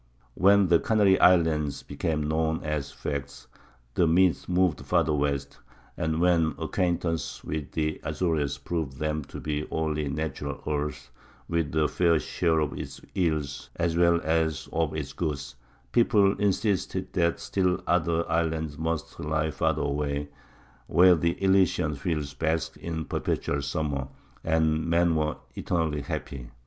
[0.33, 3.45] When the Canary Islands became known as facts,
[3.93, 5.59] the myth moved farther west;
[5.95, 11.11] and when acquaintance with the Azores proved them to be only natural earth
[11.47, 15.37] with a fair share of its ills, as well as of its good,
[15.91, 20.29] people insisted that still other islands must lie farther away,
[20.87, 24.07] where the Elysian Fields basked in perpetual summer
[24.43, 26.49] and men were eternally happy.